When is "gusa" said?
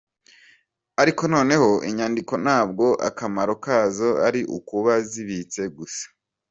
5.77-6.05